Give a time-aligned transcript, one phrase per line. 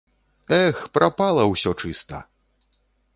[0.61, 2.23] Эх, прапала ўсё чыста!